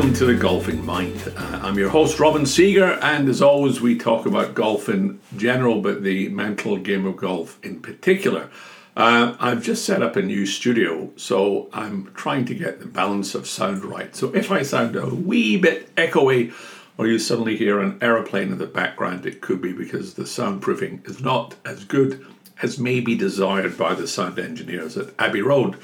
[0.00, 1.30] Welcome to the Golfing Mind.
[1.36, 5.82] Uh, I'm your host, Robin Sieger, and as always, we talk about golf in general,
[5.82, 8.48] but the mental game of golf in particular.
[8.96, 13.34] Uh, I've just set up a new studio, so I'm trying to get the balance
[13.34, 14.16] of sound right.
[14.16, 16.54] So if I sound a wee bit echoey,
[16.96, 21.06] or you suddenly hear an aeroplane in the background, it could be because the soundproofing
[21.10, 22.24] is not as good
[22.62, 25.74] as may be desired by the sound engineers at Abbey Road,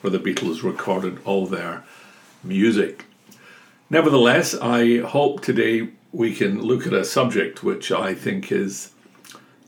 [0.00, 1.84] where the Beatles recorded all their
[2.42, 3.04] music.
[3.90, 8.92] Nevertheless, I hope today we can look at a subject which I think is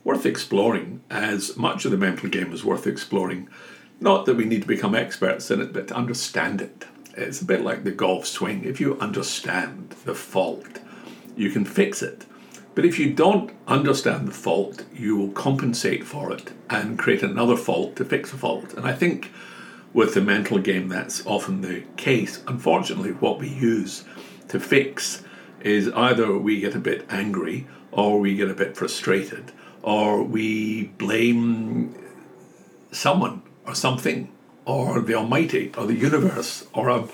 [0.05, 3.49] worth exploring, as much of the mental game is worth exploring.
[3.99, 6.85] Not that we need to become experts in it, but to understand it.
[7.17, 8.63] It's a bit like the golf swing.
[8.65, 10.81] If you understand the fault,
[11.35, 12.27] you can fix it.
[12.75, 17.57] But if you don't understand the fault, you will compensate for it and create another
[17.57, 18.75] fault to fix the fault.
[18.75, 19.33] And I think
[19.93, 22.43] with the mental game, that's often the case.
[22.47, 24.05] Unfortunately, what we use
[24.49, 25.25] to fix
[25.61, 29.53] is either we get a bit angry or we get a bit frustrated
[29.83, 31.95] or we blame
[32.93, 34.31] someone or something
[34.65, 37.05] or the almighty or the universe or a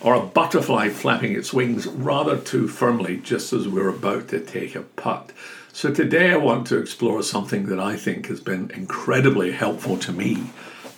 [0.00, 4.76] or a butterfly flapping its wings rather too firmly just as we're about to take
[4.76, 5.32] a putt.
[5.72, 10.12] So today I want to explore something that I think has been incredibly helpful to
[10.12, 10.50] me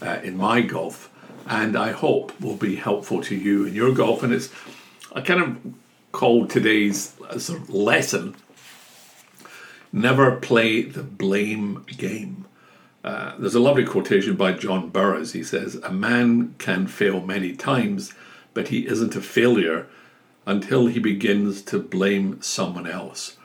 [0.02, 1.10] uh, in my golf,
[1.46, 4.22] and I hope will be helpful to you in your golf.
[4.22, 4.50] And it's
[5.12, 5.74] I kind of
[6.12, 8.36] called today's uh, sort of lesson
[9.92, 12.46] never play the blame game.
[13.02, 15.32] Uh, there's a lovely quotation by John Burroughs.
[15.32, 18.12] He says, A man can fail many times,
[18.52, 19.86] but he isn't a failure
[20.46, 23.36] until he begins to blame someone else.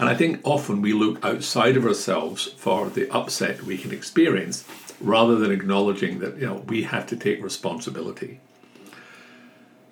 [0.00, 4.64] And I think often we look outside of ourselves for the upset we can experience
[4.98, 8.40] rather than acknowledging that you know we have to take responsibility.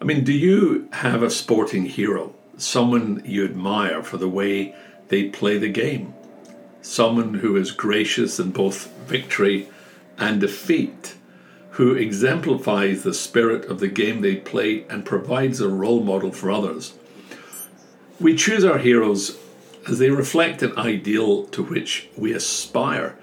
[0.00, 4.74] I mean, do you have a sporting hero, someone you admire for the way
[5.08, 6.14] they play the game?
[6.80, 9.68] Someone who is gracious in both victory
[10.16, 11.16] and defeat,
[11.72, 16.50] who exemplifies the spirit of the game they play and provides a role model for
[16.50, 16.94] others.
[18.18, 19.36] We choose our heroes
[19.88, 23.18] as they reflect an ideal to which we aspire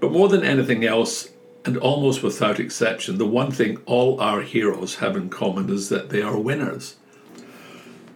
[0.00, 1.30] but more than anything else,
[1.64, 6.08] and almost without exception, the one thing all our heroes have in common is that
[6.08, 6.96] they are winners.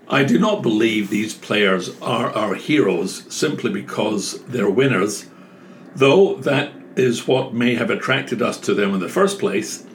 [0.08, 5.26] I do not believe these players are our heroes simply because they're winners,
[5.94, 9.86] though that is what may have attracted us to them in the first place.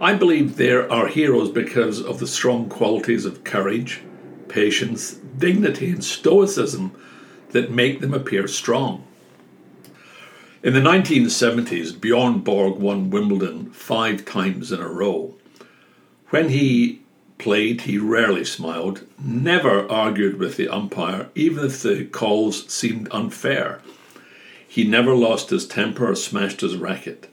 [0.00, 4.02] I believe they're our heroes because of the strong qualities of courage,
[4.48, 6.94] patience, dignity, and stoicism
[7.50, 9.04] that make them appear strong.
[10.62, 15.34] In the 1970s, Bjorn Borg won Wimbledon five times in a row.
[16.30, 17.00] When he
[17.38, 23.80] played, he rarely smiled, never argued with the umpire, even if the calls seemed unfair.
[24.66, 27.28] He never lost his temper or smashed his racket.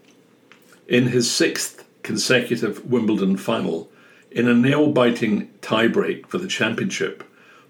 [0.88, 3.90] In his sixth consecutive Wimbledon final,
[4.30, 7.24] in a nail biting tiebreak for the championship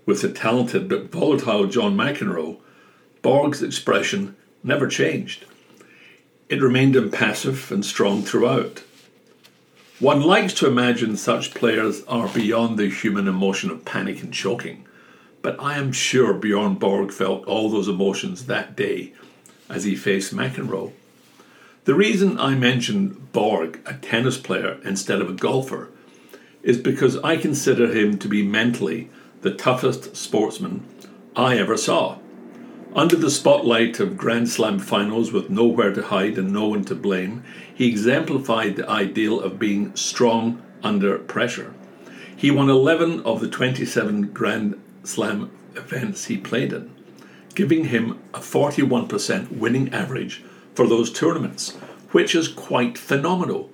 [0.06, 2.58] with the talented but volatile John McEnroe,
[3.22, 5.46] Borg's expression never changed.
[6.48, 8.84] It remained impassive and strong throughout.
[10.00, 14.86] One likes to imagine such players are beyond the human emotion of panic and choking,
[15.42, 19.14] but I am sure Bjorn Borg felt all those emotions that day
[19.70, 20.92] as he faced McEnroe.
[21.86, 25.90] The reason I mention Borg, a tennis player, instead of a golfer,
[26.62, 29.10] is because I consider him to be mentally
[29.42, 30.86] the toughest sportsman
[31.36, 32.18] I ever saw.
[32.96, 36.96] Under the spotlight of Grand Slam finals with nowhere to hide and no one to
[36.96, 41.74] blame, he exemplified the ideal of being strong under pressure.
[42.38, 46.90] He won 11 of the 27 Grand Slam events he played in,
[47.54, 50.44] giving him a 41% winning average
[50.74, 51.72] for those tournaments,
[52.12, 53.70] which is quite phenomenal.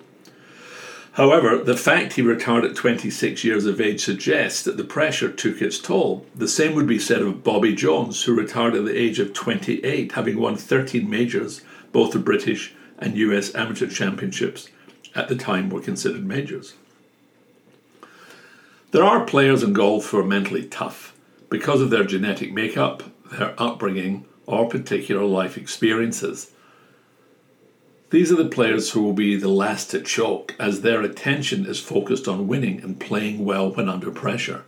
[1.13, 5.62] However, the fact he retired at 26 years of age suggests that the pressure took
[5.62, 6.25] its toll.
[6.34, 10.13] The same would be said of Bobby Jones, who retired at the age of 28,
[10.13, 11.62] having won 13 majors,
[11.92, 14.69] both the British and US amateur championships
[15.13, 16.75] at the time were considered majors.
[18.92, 21.14] There are players in golf who are mentally tough
[21.50, 26.52] because of their genetic makeup, their upbringing, or particular life experiences.
[28.12, 31.80] These are the players who will be the last to choke as their attention is
[31.80, 34.66] focused on winning and playing well when under pressure.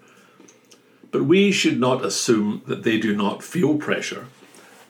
[1.12, 4.28] But we should not assume that they do not feel pressure,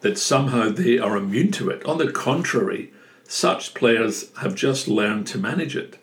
[0.01, 1.83] that somehow they are immune to it.
[1.85, 2.93] On the contrary,
[3.27, 5.97] such players have just learned to manage it,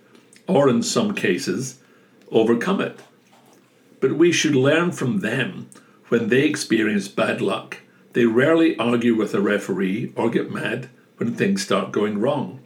[0.48, 1.78] or in some cases,
[2.32, 2.98] overcome it.
[4.00, 5.68] but we should learn from them
[6.08, 7.78] when they experience bad luck.
[8.14, 10.88] They rarely argue with a referee or get mad
[11.20, 12.58] when things start going wrong.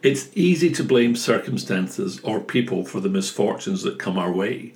[0.00, 4.72] It's easy to blame circumstances or people for the misfortunes that come our way.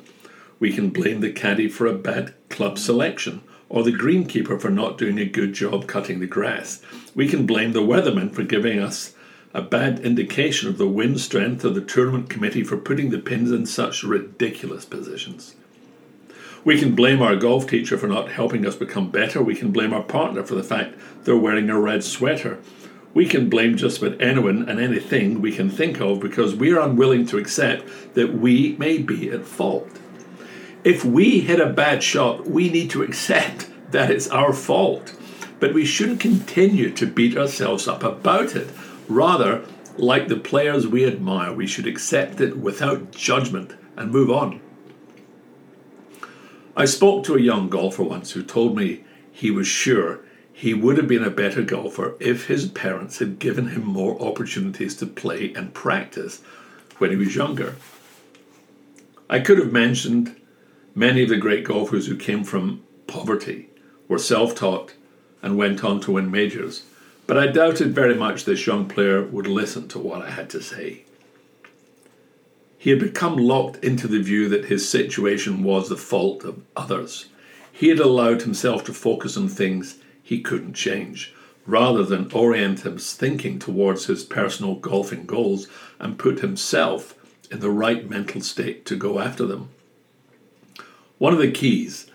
[0.58, 4.98] We can blame the caddy for a bad club selection or the greenkeeper for not
[4.98, 6.82] doing a good job cutting the grass.
[7.14, 9.14] We can blame the weatherman for giving us
[9.54, 13.52] a bad indication of the wind strength or the tournament committee for putting the pins
[13.52, 15.54] in such ridiculous positions.
[16.64, 19.42] We can blame our golf teacher for not helping us become better.
[19.42, 22.58] We can blame our partner for the fact they're wearing a red sweater.
[23.14, 26.80] We can blame just about anyone and anything we can think of because we are
[26.80, 29.88] unwilling to accept that we may be at fault.
[30.82, 35.14] If we hit a bad shot, we need to accept that it's our fault.
[35.60, 38.68] But we shouldn't continue to beat ourselves up about it.
[39.08, 39.64] Rather,
[39.96, 44.60] like the players we admire, we should accept it without judgment and move on.
[46.76, 50.23] I spoke to a young golfer once who told me he was sure
[50.56, 54.94] he would have been a better golfer if his parents had given him more opportunities
[54.94, 56.42] to play and practice
[56.98, 57.74] when he was younger.
[59.28, 60.36] I could have mentioned
[60.94, 63.68] many of the great golfers who came from poverty,
[64.06, 64.94] were self taught,
[65.42, 66.84] and went on to win majors,
[67.26, 70.62] but I doubted very much this young player would listen to what I had to
[70.62, 71.02] say.
[72.78, 77.26] He had become locked into the view that his situation was the fault of others.
[77.72, 81.32] He had allowed himself to focus on things he couldn't change,
[81.66, 85.68] rather than orient his thinking towards his personal golfing goals
[86.00, 87.14] and put himself
[87.50, 89.68] in the right mental state to go after them.
[91.18, 92.10] One of the keys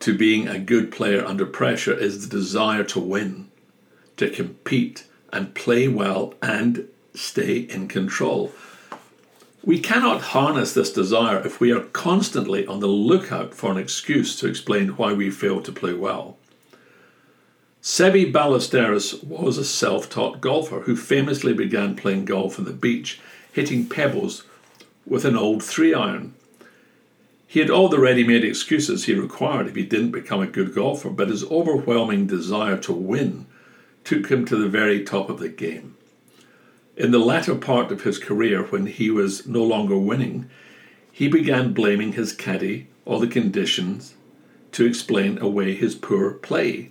[0.00, 3.50] to being a good player under pressure is the desire to win,
[4.16, 8.52] to compete and play well and stay in control.
[9.62, 14.38] We cannot harness this desire if we are constantly on the lookout for an excuse
[14.40, 16.36] to explain why we fail to play well.
[17.84, 23.20] Seve Ballesteros was a self taught golfer who famously began playing golf on the beach,
[23.52, 24.44] hitting pebbles
[25.04, 26.32] with an old three iron.
[27.46, 30.74] He had all the ready made excuses he required if he didn't become a good
[30.74, 33.44] golfer, but his overwhelming desire to win
[34.02, 35.94] took him to the very top of the game.
[36.96, 40.48] In the latter part of his career, when he was no longer winning,
[41.12, 44.14] he began blaming his caddy or the conditions
[44.72, 46.90] to explain away his poor play.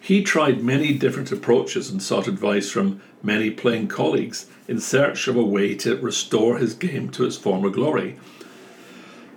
[0.00, 5.36] He tried many different approaches and sought advice from many playing colleagues in search of
[5.36, 8.16] a way to restore his game to its former glory.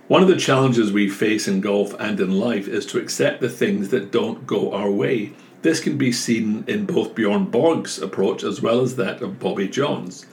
[0.08, 3.48] One of the challenges we face in golf and in life is to accept the
[3.48, 5.32] things that don't go our way
[5.64, 9.66] this can be seen in both Bjorn Borg's approach as well as that of Bobby
[9.66, 10.26] Jones.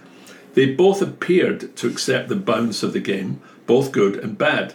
[0.56, 4.74] They both appeared to accept the bounce of the game, both good and bad.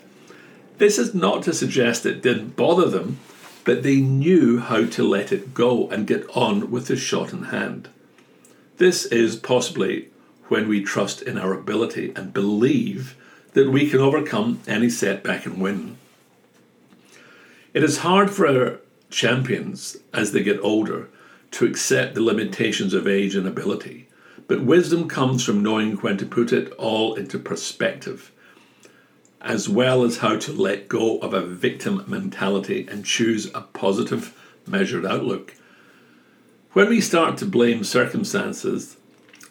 [0.78, 3.18] This is not to suggest it didn't bother them,
[3.66, 7.46] but they knew how to let it go and get on with the shot in
[7.46, 7.88] hand.
[8.78, 10.08] This is possibly
[10.44, 13.16] when we trust in our ability and believe
[13.54, 15.96] that we can overcome any setback and win.
[17.74, 18.80] It is hard for
[19.10, 21.08] champions as they get older
[21.50, 24.08] to accept the limitations of age and ability.
[24.46, 28.30] But wisdom comes from knowing when to put it all into perspective,
[29.40, 34.36] as well as how to let go of a victim mentality and choose a positive,
[34.66, 35.54] measured outlook.
[36.72, 38.96] When we start to blame circumstances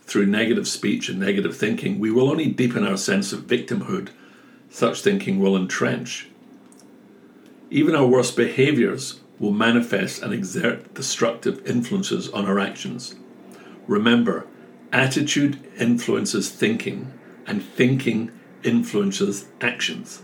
[0.03, 4.09] through negative speech and negative thinking, we will only deepen our sense of victimhood.
[4.69, 6.29] Such thinking will entrench.
[7.71, 13.15] Even our worst behaviours will manifest and exert destructive influences on our actions.
[13.87, 14.45] Remember,
[14.91, 17.11] attitude influences thinking,
[17.47, 18.31] and thinking
[18.63, 20.21] influences actions.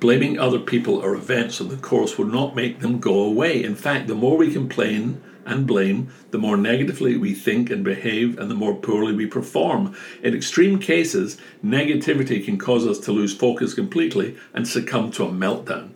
[0.00, 3.62] Blaming other people or events on the course will not make them go away.
[3.62, 8.38] In fact, the more we complain and blame, the more negatively we think and behave,
[8.38, 9.94] and the more poorly we perform.
[10.22, 15.30] In extreme cases, negativity can cause us to lose focus completely and succumb to a
[15.30, 15.90] meltdown.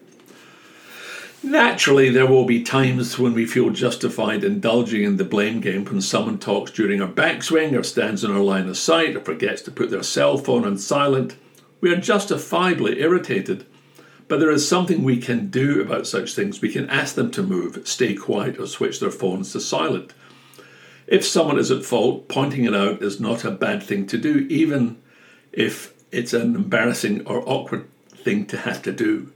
[1.43, 6.01] Naturally, there will be times when we feel justified indulging in the blame game when
[6.01, 9.71] someone talks during our backswing or stands in our line of sight or forgets to
[9.71, 11.37] put their cell phone on silent.
[11.81, 13.67] We are justifiably irritated.
[14.29, 16.61] But there is something we can do about such things.
[16.61, 20.13] We can ask them to move, stay quiet, or switch their phones to silent.
[21.07, 24.47] If someone is at fault, pointing it out is not a bad thing to do,
[24.51, 24.99] even
[25.53, 29.33] if it's an embarrassing or awkward thing to have to do.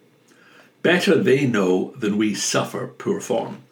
[0.83, 3.63] Better they know than we suffer poor form.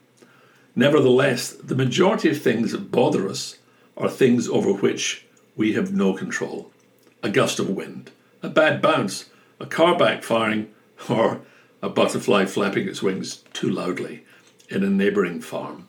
[0.75, 3.59] Nevertheless, the majority of things that bother us
[3.97, 6.71] are things over which we have no control.
[7.23, 8.11] A gust of wind,
[8.43, 9.27] a bad bounce,
[9.59, 10.69] a car backfiring,
[11.09, 11.41] or
[11.83, 14.25] a butterfly flapping its wings too loudly
[14.69, 15.89] in a neighbouring farm.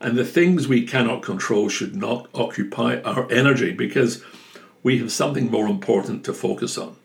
[0.00, 4.22] And the things we cannot control should not occupy our energy because
[4.82, 6.96] we have something more important to focus on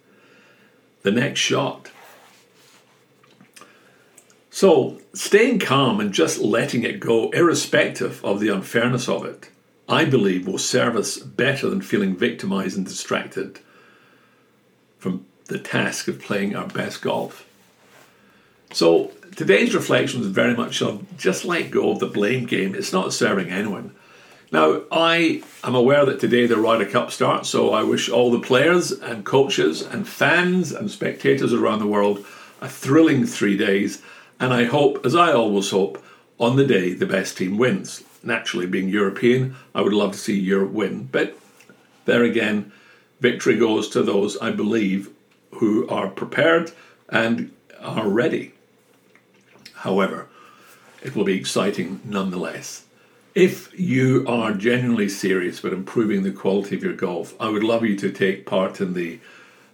[1.02, 1.90] the next shot.
[4.50, 9.50] So, staying calm and just letting it go, irrespective of the unfairness of it,
[9.90, 13.60] I believe will serve us better than feeling victimized and distracted
[15.04, 17.46] from the task of playing our best golf.
[18.72, 22.74] So, today's reflection was very much on just let go of the blame game.
[22.74, 23.94] It's not serving anyone.
[24.54, 28.40] Now, I am aware that today the Ryder Cup starts, so I wish all the
[28.40, 32.26] players and coaches and fans and spectators around the world
[32.62, 34.02] a thrilling three days.
[34.40, 36.02] And I hope, as I always hope,
[36.40, 38.04] on the day the best team wins.
[38.24, 41.10] Naturally, being European, I would love to see Europe win.
[41.12, 41.38] But
[42.06, 42.72] there again,
[43.24, 45.10] victory goes to those, I believe,
[45.52, 46.74] who are prepared
[47.08, 48.52] and are ready.
[49.76, 50.28] However,
[51.02, 52.84] it will be exciting nonetheless.
[53.34, 57.86] If you are genuinely serious about improving the quality of your golf, I would love
[57.86, 59.20] you to take part in the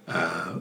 [0.07, 0.59] uh,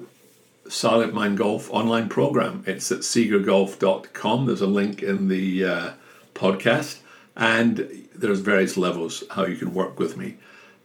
[0.70, 2.64] Silent Mind Golf online program.
[2.66, 4.46] It's at siegergolf.com.
[4.46, 5.90] There's a link in the uh,
[6.34, 7.00] podcast,
[7.36, 10.38] and there's various levels how you can work with me.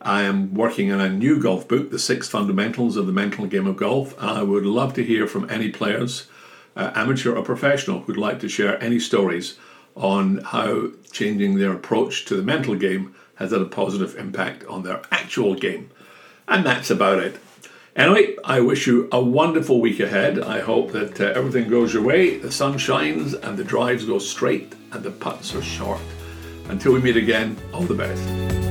[0.03, 3.67] I am working on a new golf book, The Six Fundamentals of the Mental Game
[3.67, 4.13] of Golf.
[4.19, 6.27] And I would love to hear from any players
[6.75, 9.57] uh, amateur or professional, who'd like to share any stories
[9.95, 14.83] on how changing their approach to the mental game has had a positive impact on
[14.83, 15.89] their actual game.
[16.47, 17.39] And that's about it.
[17.95, 20.39] Anyway, I wish you a wonderful week ahead.
[20.39, 24.17] I hope that uh, everything goes your way, the sun shines, and the drives go
[24.17, 26.01] straight, and the putts are short.
[26.69, 28.62] Until we meet again, all the best.